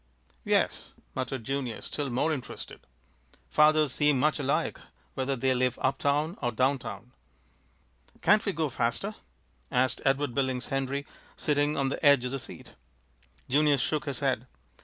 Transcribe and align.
"Yes," 0.45 0.93
muttered 1.13 1.43
Junius, 1.43 1.85
still 1.85 2.09
more 2.09 2.33
interested. 2.33 2.79
"Fathers 3.51 3.91
seem 3.91 4.19
much 4.19 4.39
alike, 4.39 4.79
whether 5.13 5.35
they 5.35 5.53
live 5.53 5.77
up 5.79 5.99
town 5.99 6.39
or 6.41 6.51
down 6.51 6.79
town." 6.79 7.11
"Can't 8.23 8.43
we 8.43 8.51
go 8.51 8.67
faster?" 8.67 9.13
asked 9.69 10.01
Edward 10.03 10.33
Billings 10.33 10.69
Henry, 10.69 11.05
sitting 11.37 11.77
on 11.77 11.89
the 11.89 12.03
edge 12.03 12.25
of 12.25 12.31
the 12.31 12.39
seat. 12.39 12.73
Junius 13.47 13.79
shook 13.81 14.05
his 14.05 14.21
head. 14.21 14.47